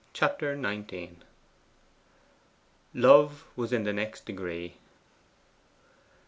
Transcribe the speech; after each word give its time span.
Chapter 0.13 0.59
XIX 0.59 1.17
'Love 2.95 3.45
was 3.55 3.71
in 3.71 3.83
the 3.83 3.93
next 3.93 4.25
degree. 4.25 4.77